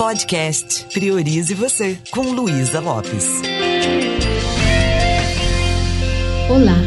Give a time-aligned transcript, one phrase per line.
[0.00, 3.26] Podcast Priorize Você, com Luísa Lopes.
[6.48, 6.80] Olá,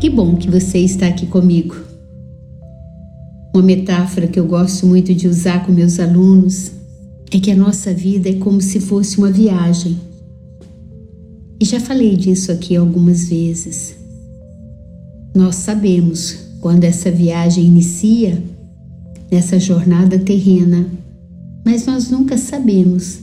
[0.00, 1.76] que bom que você está aqui comigo.
[3.54, 6.72] Uma metáfora que eu gosto muito de usar com meus alunos
[7.32, 10.00] é que a nossa vida é como se fosse uma viagem.
[11.60, 13.96] E já falei disso aqui algumas vezes.
[15.32, 18.42] Nós sabemos quando essa viagem inicia,
[19.30, 20.98] nessa jornada terrena,
[21.64, 23.20] mas nós nunca sabemos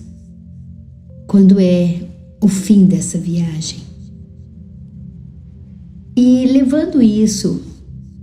[1.28, 2.02] quando é
[2.42, 3.80] o fim dessa viagem.
[6.16, 7.62] E levando isso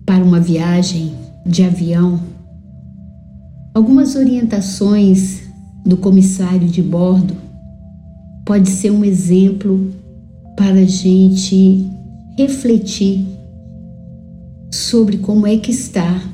[0.06, 1.12] para uma viagem
[1.44, 2.20] de avião,
[3.74, 5.42] algumas orientações
[5.84, 7.34] do comissário de bordo
[8.46, 9.92] pode ser um exemplo
[10.56, 11.86] para a gente
[12.38, 13.26] refletir
[14.70, 16.31] sobre como é que está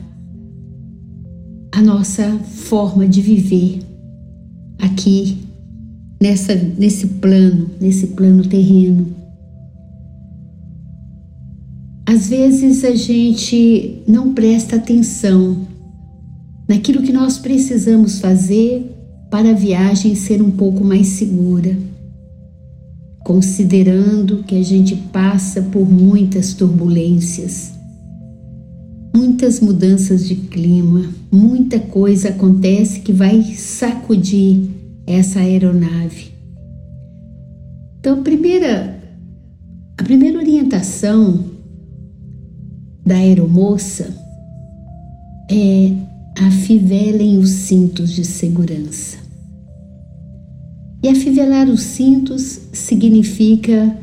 [1.79, 3.79] a nossa forma de viver
[4.81, 5.39] aqui
[6.21, 9.15] nessa nesse plano, nesse plano terreno.
[12.05, 15.69] Às vezes a gente não presta atenção
[16.69, 18.93] naquilo que nós precisamos fazer
[19.31, 21.79] para a viagem ser um pouco mais segura,
[23.21, 27.78] considerando que a gente passa por muitas turbulências
[29.15, 34.69] muitas mudanças de clima, muita coisa acontece que vai sacudir
[35.07, 36.33] essa aeronave.
[37.99, 39.03] Então, a primeira,
[39.97, 41.45] a primeira orientação
[43.05, 44.15] da aeromoça
[45.51, 45.93] é
[46.39, 49.19] afivelem os cintos de segurança.
[51.03, 53.97] E afivelar os cintos significa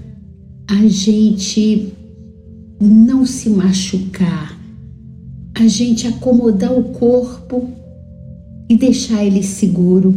[0.67, 1.93] a gente
[2.79, 4.54] não se machucar,
[5.55, 7.69] a gente acomodar o corpo
[8.69, 10.13] e deixar ele seguro.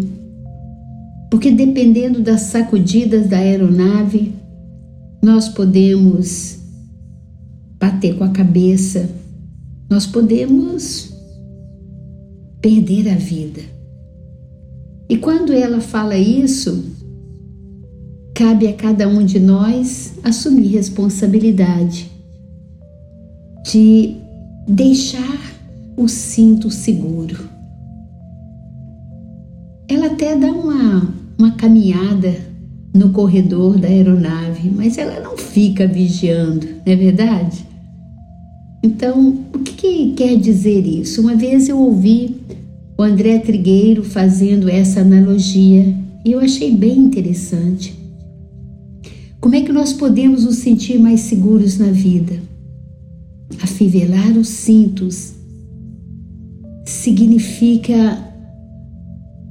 [1.30, 4.34] Porque dependendo das sacudidas da aeronave,
[5.22, 6.58] nós podemos
[7.78, 9.08] bater com a cabeça,
[9.88, 11.12] nós podemos
[12.60, 13.62] perder a vida.
[15.08, 16.84] E quando ela fala isso,
[18.34, 22.10] cabe a cada um de nós assumir responsabilidade
[23.64, 24.16] de
[24.68, 25.40] deixar
[25.96, 27.48] o cinto seguro.
[29.88, 32.36] Ela até dá uma, uma caminhada
[32.94, 37.66] no corredor da aeronave, mas ela não fica vigiando, não é verdade?
[38.82, 41.22] Então, o que, que quer dizer isso?
[41.22, 42.36] Uma vez eu ouvi
[42.96, 47.98] o André Trigueiro fazendo essa analogia e eu achei bem interessante.
[49.40, 52.48] Como é que nós podemos nos sentir mais seguros na vida?
[53.62, 55.34] Afivelar os cintos
[56.84, 58.24] significa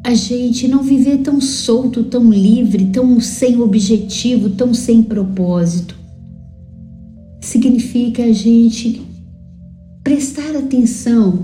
[0.03, 5.95] a gente não viver tão solto, tão livre, tão sem objetivo, tão sem propósito.
[7.41, 9.01] Significa a gente
[10.03, 11.43] prestar atenção,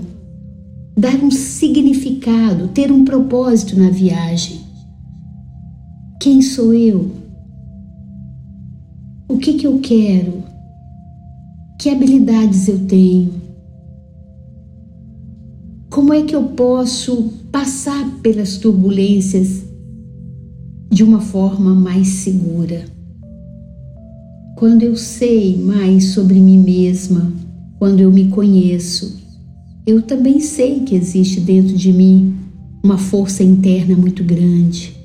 [0.96, 4.60] dar um significado, ter um propósito na viagem.
[6.18, 7.10] Quem sou eu?
[9.28, 10.42] O que, que eu quero?
[11.78, 13.34] Que habilidades eu tenho?
[15.90, 19.64] Como é que eu posso passar pelas turbulências
[20.90, 22.84] de uma forma mais segura?
[24.56, 27.32] Quando eu sei mais sobre mim mesma,
[27.78, 29.20] quando eu me conheço,
[29.86, 32.34] eu também sei que existe dentro de mim
[32.82, 34.96] uma força interna muito grande.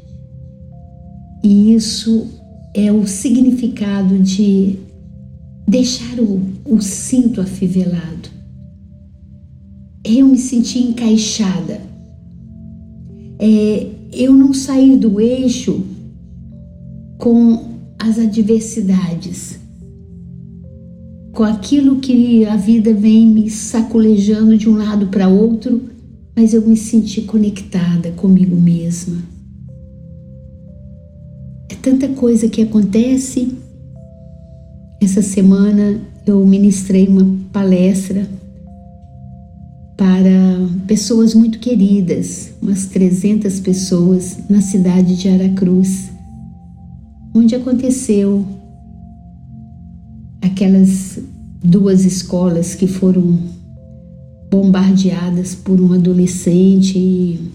[1.44, 2.28] E isso
[2.74, 4.78] é o significado de
[5.70, 8.30] deixar o, o cinto afivelado.
[10.04, 11.80] Eu me senti encaixada.
[13.38, 15.86] É, eu não sair do eixo
[17.20, 19.60] com as adversidades,
[21.32, 25.84] com aquilo que a vida vem me sacolejando de um lado para outro,
[26.36, 29.18] mas eu me senti conectada comigo mesma.
[31.70, 33.69] É tanta coisa que acontece
[35.02, 38.28] essa semana eu ministrei uma palestra
[39.96, 40.30] para
[40.88, 46.10] pessoas muito queridas, umas 300 pessoas na cidade de Aracruz,
[47.34, 48.46] onde aconteceu
[50.42, 51.20] aquelas
[51.64, 53.40] duas escolas que foram
[54.50, 57.52] bombardeadas por um adolescente e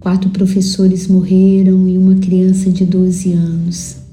[0.00, 4.03] quatro professores morreram e uma criança de 12 anos.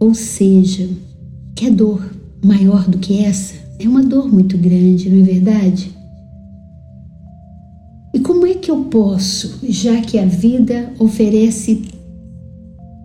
[0.00, 0.88] Ou seja,
[1.54, 2.02] que é dor
[2.42, 3.54] maior do que essa?
[3.78, 5.94] É uma dor muito grande, não é verdade?
[8.14, 11.82] E como é que eu posso, já que a vida oferece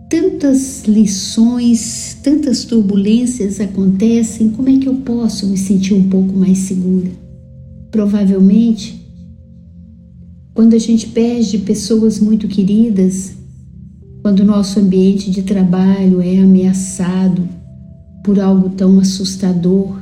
[0.10, 6.60] tantas lições, tantas turbulências acontecem, como é que eu posso me sentir um pouco mais
[6.60, 7.12] segura?
[7.92, 9.06] Provavelmente,
[10.54, 13.34] quando a gente perde pessoas muito queridas,
[14.26, 17.48] quando o nosso ambiente de trabalho é ameaçado
[18.24, 20.02] por algo tão assustador,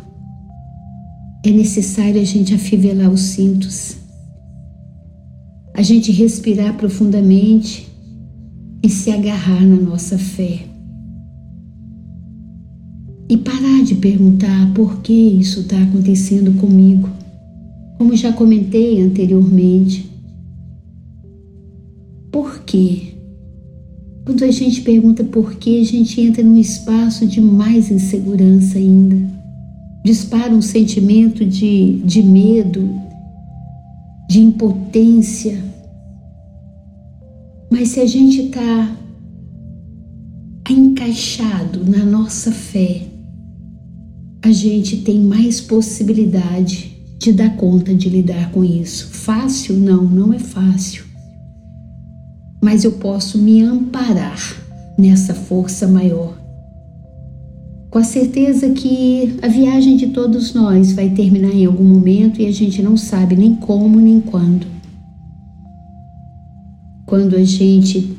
[1.45, 3.97] é necessário a gente afivelar os cintos,
[5.73, 7.85] a gente respirar profundamente
[8.81, 10.67] e se agarrar na nossa fé.
[13.27, 17.09] E parar de perguntar por que isso está acontecendo comigo.
[17.97, 20.09] Como já comentei anteriormente,
[22.31, 23.12] por quê?
[24.25, 29.17] Quando a gente pergunta por quê, a gente entra num espaço de mais insegurança ainda.
[30.03, 32.89] Dispara um sentimento de, de medo,
[34.29, 35.57] de impotência.
[37.69, 38.97] Mas se a gente está
[40.69, 43.01] encaixado na nossa fé,
[44.41, 49.07] a gente tem mais possibilidade de dar conta de lidar com isso.
[49.07, 49.75] Fácil?
[49.75, 51.12] Não, não é fácil.
[52.63, 54.39] Mas eu posso me amparar
[54.98, 56.33] nessa força maior.
[57.89, 62.45] Com a certeza que a viagem de todos nós vai terminar em algum momento e
[62.45, 64.65] a gente não sabe nem como nem quando.
[67.06, 68.18] Quando a gente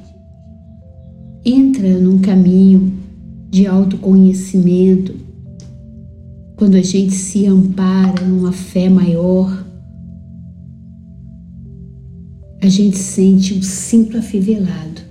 [1.43, 2.93] entra num caminho
[3.49, 5.15] de autoconhecimento,
[6.55, 9.64] quando a gente se ampara numa fé maior,
[12.65, 15.03] a gente sente o cinto afivelado.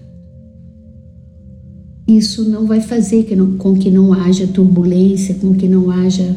[2.08, 6.36] Isso não vai fazer que não, com que não haja turbulência, com que não haja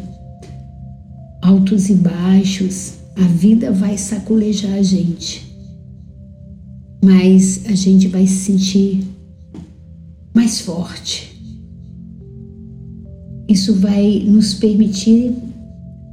[1.40, 2.96] altos e baixos.
[3.16, 5.42] A vida vai saculejar a gente.
[7.02, 9.02] Mas a gente vai se sentir
[10.34, 11.34] mais forte,
[13.48, 15.32] isso vai nos permitir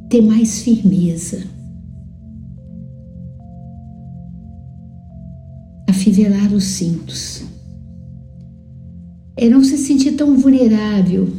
[0.09, 1.52] ter mais firmeza.
[6.03, 7.43] Afivelar os cintos.
[9.37, 11.29] É não se sentir tão vulnerável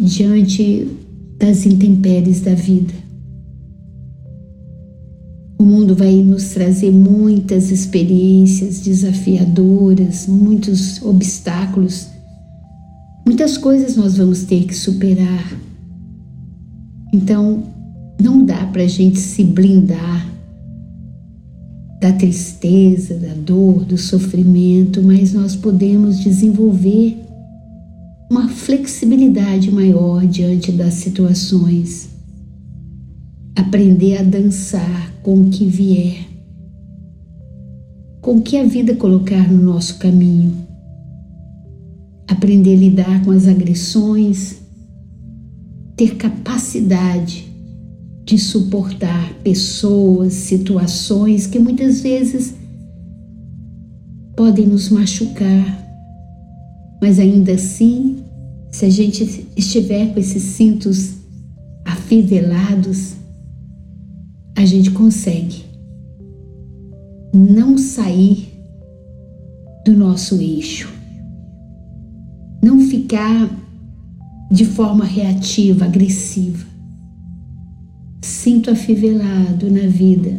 [0.00, 0.88] diante
[1.38, 2.94] das intempéries da vida.
[5.58, 12.08] O mundo vai nos trazer muitas experiências desafiadoras, muitos obstáculos
[13.26, 15.52] Muitas coisas nós vamos ter que superar.
[17.12, 17.64] Então,
[18.22, 20.35] não dá para a gente se blindar
[22.06, 27.18] da tristeza, da dor, do sofrimento, mas nós podemos desenvolver
[28.30, 32.08] uma flexibilidade maior diante das situações.
[33.56, 36.28] Aprender a dançar com o que vier,
[38.20, 40.54] com o que a vida colocar no nosso caminho.
[42.28, 44.60] Aprender a lidar com as agressões,
[45.96, 47.46] ter capacidade
[48.26, 52.54] de suportar pessoas, situações que muitas vezes
[54.36, 55.86] podem nos machucar,
[57.00, 58.22] mas ainda assim,
[58.70, 61.14] se a gente estiver com esses cintos
[61.86, 63.14] afivelados,
[64.54, 65.64] a gente consegue
[67.32, 68.48] não sair
[69.86, 70.96] do nosso eixo
[72.66, 73.48] não ficar
[74.50, 76.66] de forma reativa, agressiva.
[78.22, 80.36] Sinto afivelado na vida.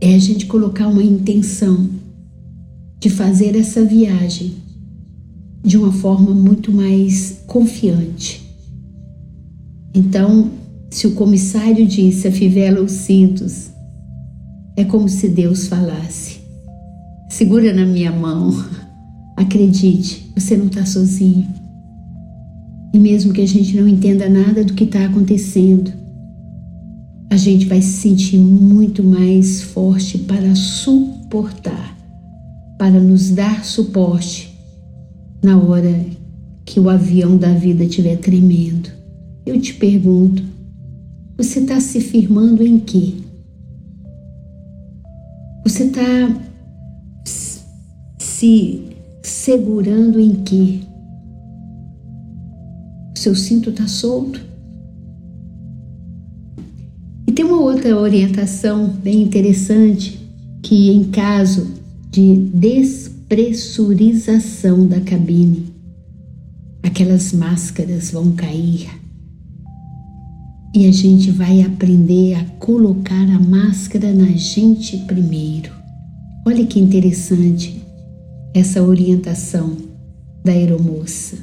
[0.00, 1.88] É a gente colocar uma intenção
[3.00, 4.54] de fazer essa viagem
[5.62, 8.42] de uma forma muito mais confiante.
[9.94, 10.50] Então,
[10.90, 13.70] se o comissário disse afivela os cintos,
[14.76, 16.40] é como se Deus falasse:
[17.28, 18.52] segura na minha mão.
[19.36, 21.48] Acredite, você não está sozinho.
[22.92, 25.92] E mesmo que a gente não entenda nada do que está acontecendo,
[27.34, 31.98] a gente vai se sentir muito mais forte para suportar,
[32.78, 34.56] para nos dar suporte
[35.42, 36.06] na hora
[36.64, 38.88] que o avião da vida estiver tremendo.
[39.44, 40.44] Eu te pergunto,
[41.36, 43.14] você está se firmando em quê?
[45.64, 46.40] Você está
[48.16, 48.84] se
[49.24, 50.82] segurando em quê?
[53.12, 54.40] O seu cinto está solto?
[57.26, 60.20] E tem uma outra orientação bem interessante
[60.62, 61.66] que em caso
[62.10, 65.72] de despressurização da cabine,
[66.82, 69.04] aquelas máscaras vão cair
[70.74, 75.70] e a gente vai aprender a colocar a máscara na gente primeiro.
[76.44, 77.80] Olha que interessante
[78.52, 79.76] essa orientação
[80.44, 81.38] da aeromoça.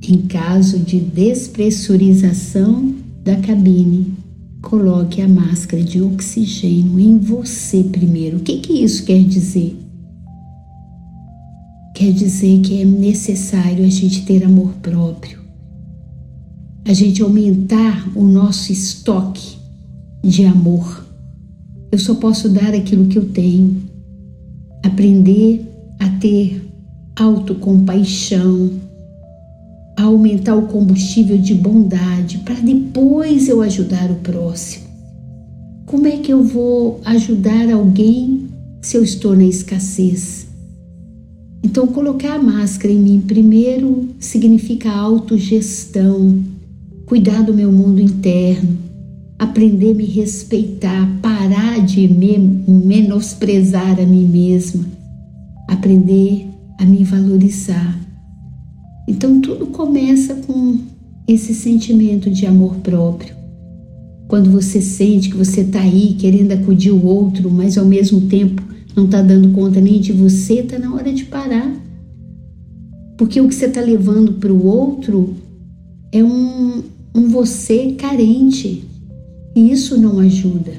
[0.00, 2.94] Em caso de despressurização
[3.26, 4.14] da cabine,
[4.62, 8.36] coloque a máscara de oxigênio em você primeiro.
[8.36, 9.76] O que, que isso quer dizer?
[11.92, 15.40] Quer dizer que é necessário a gente ter amor próprio,
[16.84, 19.56] a gente aumentar o nosso estoque
[20.22, 21.04] de amor.
[21.90, 23.82] Eu só posso dar aquilo que eu tenho,
[24.84, 25.66] aprender
[25.98, 26.62] a ter
[27.16, 28.70] autocompaixão,
[29.96, 34.84] a aumentar o combustível de bondade para depois eu ajudar o próximo.
[35.86, 38.48] Como é que eu vou ajudar alguém
[38.82, 40.46] se eu estou na escassez?
[41.62, 46.44] Então, colocar a máscara em mim primeiro significa autogestão,
[47.06, 48.76] cuidar do meu mundo interno,
[49.38, 54.84] aprender a me respeitar, parar de me menosprezar a mim mesma,
[55.68, 56.46] aprender
[56.78, 58.05] a me valorizar
[59.06, 60.78] então tudo começa com
[61.28, 63.34] esse sentimento de amor próprio.
[64.28, 68.62] Quando você sente que você está aí querendo acudir o outro, mas ao mesmo tempo
[68.96, 71.72] não está dando conta nem de você, está na hora de parar.
[73.16, 75.34] Porque o que você está levando para o outro
[76.12, 76.82] é um,
[77.14, 78.84] um você carente.
[79.54, 80.72] E isso não ajuda.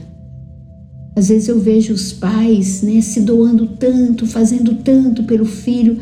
[1.16, 5.98] Às vezes eu vejo os pais né, se doando tanto, fazendo tanto pelo filho,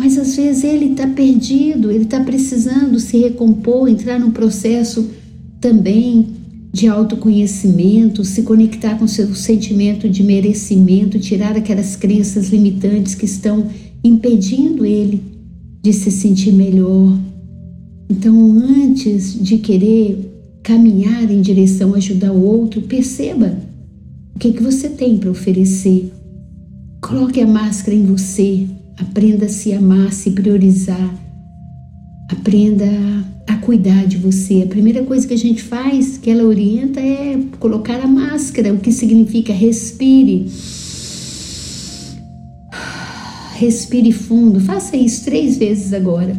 [0.00, 5.10] mas às vezes ele está perdido, ele está precisando se recompor, entrar num processo
[5.60, 6.26] também
[6.72, 13.66] de autoconhecimento, se conectar com seu sentimento de merecimento, tirar aquelas crenças limitantes que estão
[14.02, 15.22] impedindo ele
[15.82, 17.18] de se sentir melhor.
[18.08, 23.54] Então, antes de querer caminhar em direção a ajudar o outro, perceba
[24.34, 26.10] o que, que você tem para oferecer.
[27.02, 28.66] Coloque a máscara em você,
[29.00, 31.14] Aprenda a se amar, a se priorizar.
[32.30, 32.86] Aprenda
[33.46, 34.62] a cuidar de você.
[34.62, 38.78] A primeira coisa que a gente faz, que ela orienta, é colocar a máscara, o
[38.78, 40.46] que significa respire.
[43.54, 44.60] Respire fundo.
[44.60, 46.36] Faça isso três vezes agora.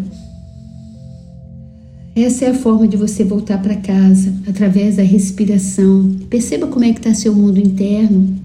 [2.16, 6.16] Essa é a forma de você voltar para casa, através da respiração.
[6.30, 8.36] Perceba como é que está seu mundo interno.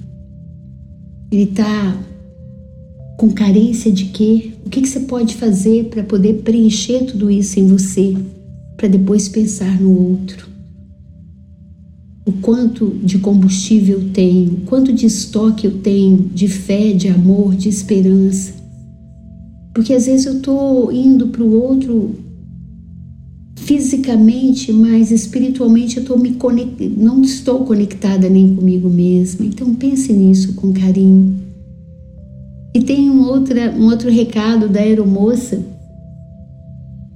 [1.30, 1.96] Ele está
[3.16, 4.52] com carência de quê?
[4.64, 8.14] O que, que você pode fazer para poder preencher tudo isso em você,
[8.76, 10.48] para depois pensar no outro?
[12.26, 17.08] O quanto de combustível eu tenho, o quanto de estoque eu tenho de fé, de
[17.08, 18.52] amor, de esperança.
[19.72, 22.16] Porque às vezes eu estou indo para o outro
[23.54, 26.88] fisicamente, mas espiritualmente eu tô me conect...
[26.96, 29.46] não estou conectada nem comigo mesma.
[29.46, 31.45] Então pense nisso com carinho.
[32.76, 35.64] E tem um, outra, um outro recado da aeromoça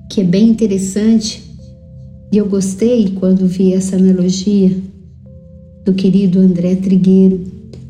[0.08, 1.42] que é bem interessante
[2.32, 4.74] e eu gostei quando vi essa analogia
[5.84, 7.44] do querido André Trigueiro,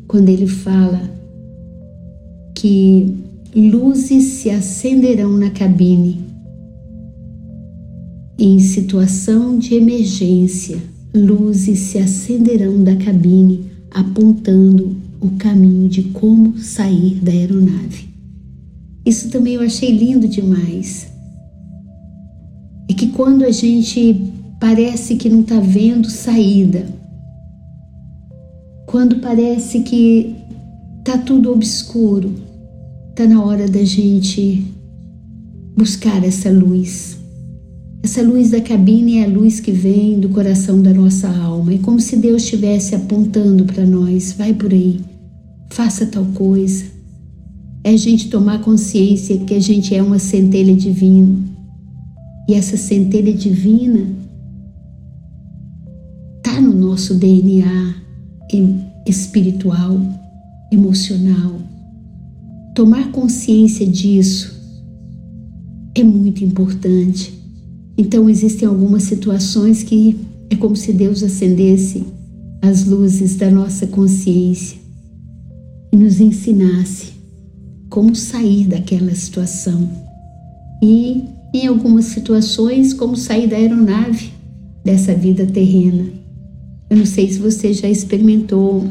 [0.05, 1.01] quando ele fala
[2.57, 3.15] que
[3.55, 6.19] luzes se acenderão na cabine
[8.37, 10.77] em situação de emergência,
[11.15, 18.09] luzes se acenderão da cabine apontando o caminho de como sair da aeronave.
[19.05, 21.07] Isso também eu achei lindo demais.
[22.89, 26.85] É que quando a gente parece que não está vendo saída,
[28.87, 30.35] quando parece que
[31.03, 32.33] tá tudo obscuro,
[33.15, 34.65] tá na hora da gente
[35.77, 37.17] buscar essa luz.
[38.03, 41.73] Essa luz da cabine é a luz que vem do coração da nossa alma.
[41.73, 44.99] É como se Deus estivesse apontando para nós: vai por aí,
[45.71, 46.85] faça tal coisa.
[47.83, 51.39] É a gente tomar consciência que a gente é uma centelha divina.
[52.47, 54.07] E essa centelha divina
[56.37, 57.95] está no nosso DNA
[59.07, 59.99] espiritual,
[60.71, 61.59] emocional.
[62.75, 64.59] Tomar consciência disso
[65.95, 67.33] é muito importante.
[67.97, 70.17] Então, existem algumas situações que
[70.49, 72.05] é como se Deus acendesse
[72.61, 74.80] as luzes da nossa consciência
[75.91, 77.11] e nos ensinasse
[77.89, 79.89] como sair daquela situação.
[80.81, 84.31] E, em algumas situações, como sair da aeronave
[84.83, 86.05] dessa vida terrena.
[86.89, 88.85] Eu não sei se você já experimentou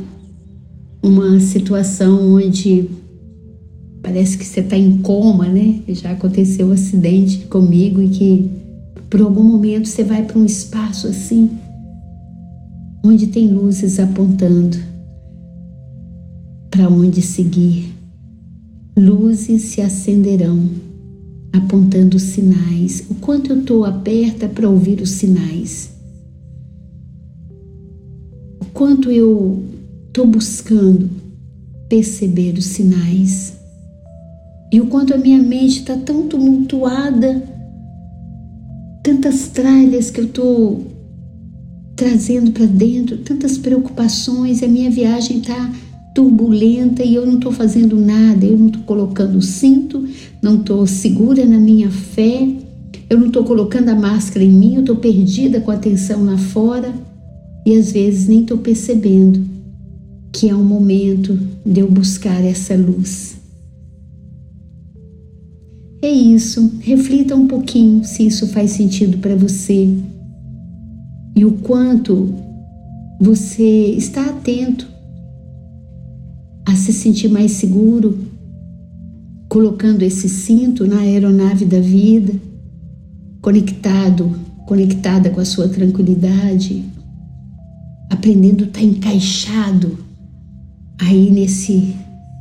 [1.02, 2.88] uma situação onde
[4.02, 5.80] parece que você está em coma, né?
[5.88, 8.50] Já aconteceu um acidente comigo e que
[9.10, 11.50] Por algum momento você vai para um espaço assim,
[13.04, 14.78] onde tem luzes apontando
[16.70, 17.92] para onde seguir.
[18.96, 20.70] Luzes se acenderão,
[21.52, 23.04] apontando sinais.
[23.10, 25.90] O quanto eu estou aberta para ouvir os sinais.
[28.60, 29.64] O quanto eu
[30.06, 31.10] estou buscando
[31.88, 33.54] perceber os sinais.
[34.72, 37.42] E o quanto a minha mente está tão tumultuada,
[39.02, 40.86] tantas tralhas que eu estou
[41.96, 45.70] trazendo para dentro, tantas preocupações, a minha viagem está
[46.14, 50.04] turbulenta e eu não estou fazendo nada, eu não estou colocando o cinto,
[50.42, 52.48] não estou segura na minha fé,
[53.08, 56.36] eu não estou colocando a máscara em mim, eu estou perdida com a atenção lá
[56.36, 56.92] fora
[57.66, 59.44] e às vezes nem estou percebendo
[60.32, 63.36] que é o momento de eu buscar essa luz.
[66.02, 69.94] É isso, reflita um pouquinho se isso faz sentido para você
[71.36, 72.34] e o quanto
[73.20, 74.89] você está atento
[76.66, 78.18] a se sentir mais seguro,
[79.48, 82.32] colocando esse cinto na aeronave da vida,
[83.40, 84.30] conectado,
[84.66, 86.84] conectada com a sua tranquilidade,
[88.08, 89.98] aprendendo a estar encaixado
[90.98, 91.96] aí nesse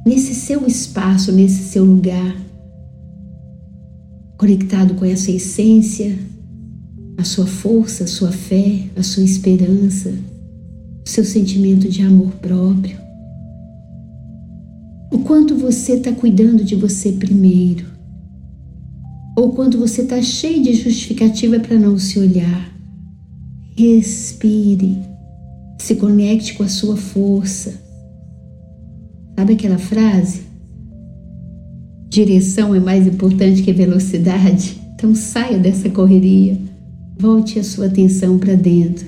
[0.06, 2.36] nesse seu espaço, nesse seu lugar,
[4.38, 6.18] conectado com essa essência,
[7.18, 10.14] a sua força, a sua fé, a sua esperança,
[11.06, 13.09] o seu sentimento de amor próprio
[15.12, 17.86] o quanto você está cuidando de você primeiro,
[19.36, 22.70] ou quando você está cheio de justificativa para não se olhar.
[23.76, 24.98] Respire,
[25.80, 27.74] se conecte com a sua força.
[29.38, 30.42] Sabe aquela frase?
[32.10, 34.82] Direção é mais importante que velocidade.
[34.96, 36.58] Então saia dessa correria,
[37.18, 39.08] volte a sua atenção para dentro.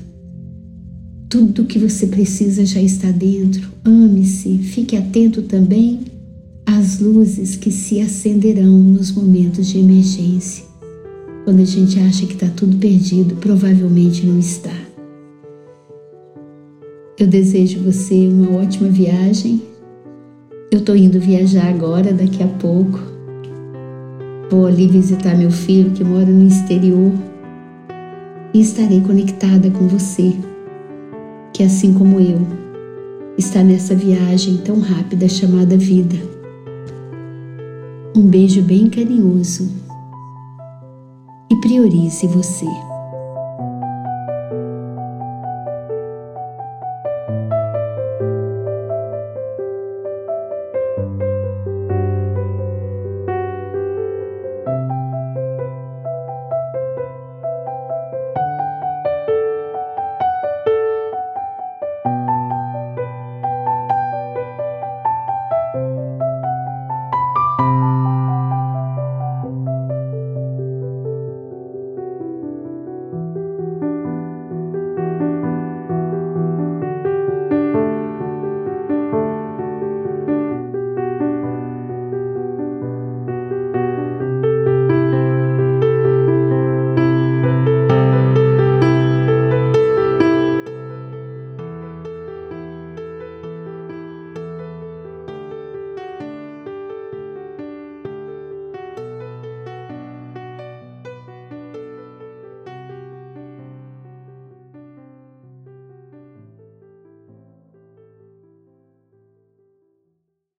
[1.32, 3.72] Tudo o que você precisa já está dentro.
[3.86, 6.02] Ame-se, fique atento também
[6.66, 10.65] às luzes que se acenderão nos momentos de emergência.
[11.46, 14.76] Quando a gente acha que está tudo perdido, provavelmente não está.
[17.17, 19.62] Eu desejo você uma ótima viagem.
[20.70, 23.00] Eu estou indo viajar agora, daqui a pouco.
[24.50, 27.13] Vou ali visitar meu filho que mora no exterior
[28.54, 30.36] e estarei conectada com você
[31.54, 32.40] que, assim como eu,
[33.38, 36.16] está nessa viagem tão rápida chamada vida.
[38.16, 39.70] Um beijo bem carinhoso
[41.52, 42.90] e priorize você.